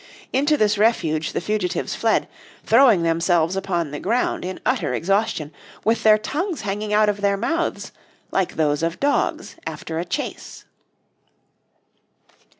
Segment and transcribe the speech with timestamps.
[0.33, 2.27] Into this refuge the fugitives fled,
[2.65, 5.51] throwing themselves upon the ground in utter exhaustion,
[5.85, 7.91] with their tongues hanging out of their mouths
[8.31, 10.65] "like those of dogs after a chase."